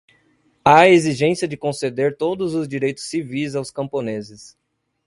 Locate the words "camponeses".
3.69-4.57